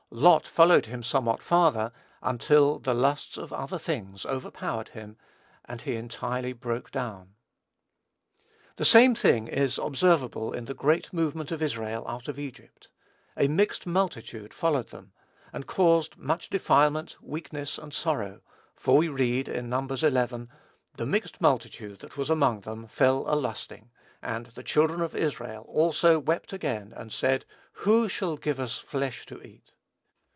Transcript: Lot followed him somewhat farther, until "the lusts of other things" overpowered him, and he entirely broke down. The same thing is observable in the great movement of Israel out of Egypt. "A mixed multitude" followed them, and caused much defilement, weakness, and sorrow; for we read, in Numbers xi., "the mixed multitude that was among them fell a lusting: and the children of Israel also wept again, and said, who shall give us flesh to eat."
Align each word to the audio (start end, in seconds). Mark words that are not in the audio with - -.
Lot 0.13 0.45
followed 0.45 0.87
him 0.87 1.03
somewhat 1.03 1.41
farther, 1.41 1.93
until 2.21 2.79
"the 2.79 2.93
lusts 2.93 3.37
of 3.37 3.53
other 3.53 3.77
things" 3.77 4.25
overpowered 4.25 4.89
him, 4.89 5.15
and 5.63 5.81
he 5.83 5.95
entirely 5.95 6.51
broke 6.51 6.91
down. 6.91 7.35
The 8.75 8.83
same 8.83 9.15
thing 9.15 9.47
is 9.47 9.77
observable 9.77 10.51
in 10.51 10.65
the 10.65 10.73
great 10.73 11.13
movement 11.13 11.49
of 11.49 11.61
Israel 11.61 12.05
out 12.09 12.27
of 12.27 12.37
Egypt. 12.37 12.89
"A 13.37 13.47
mixed 13.47 13.87
multitude" 13.87 14.53
followed 14.53 14.89
them, 14.89 15.13
and 15.53 15.65
caused 15.65 16.17
much 16.17 16.49
defilement, 16.49 17.15
weakness, 17.21 17.77
and 17.77 17.93
sorrow; 17.93 18.41
for 18.75 18.97
we 18.97 19.07
read, 19.07 19.47
in 19.47 19.69
Numbers 19.69 20.01
xi., 20.01 20.09
"the 20.09 21.05
mixed 21.05 21.39
multitude 21.39 21.99
that 21.99 22.17
was 22.17 22.29
among 22.29 22.59
them 22.61 22.85
fell 22.85 23.23
a 23.33 23.35
lusting: 23.35 23.91
and 24.21 24.47
the 24.47 24.61
children 24.63 24.99
of 24.99 25.15
Israel 25.15 25.63
also 25.69 26.19
wept 26.19 26.51
again, 26.51 26.91
and 26.97 27.13
said, 27.13 27.45
who 27.85 28.09
shall 28.09 28.35
give 28.35 28.59
us 28.59 28.77
flesh 28.77 29.25
to 29.25 29.41
eat." 29.41 29.71